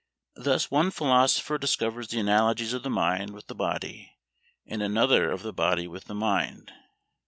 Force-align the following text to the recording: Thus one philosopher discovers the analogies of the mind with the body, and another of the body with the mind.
Thus 0.33 0.71
one 0.71 0.89
philosopher 0.89 1.59
discovers 1.59 2.07
the 2.07 2.19
analogies 2.19 2.73
of 2.73 2.81
the 2.81 2.89
mind 2.89 3.35
with 3.35 3.45
the 3.45 3.53
body, 3.53 4.17
and 4.65 4.81
another 4.81 5.31
of 5.31 5.43
the 5.43 5.53
body 5.53 5.87
with 5.87 6.05
the 6.05 6.15
mind. 6.15 6.71